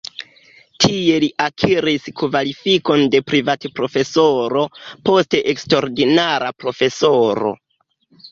Tie 0.83 1.17
li 1.23 1.27
akiris 1.47 2.07
kvalifikon 2.21 3.03
de 3.15 3.19
privatprofesoro, 3.31 4.65
poste 5.09 5.41
eksterordinara 5.53 6.51
profesoro. 6.65 7.53